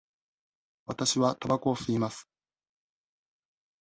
[0.87, 2.27] わたしはたばこを吸います。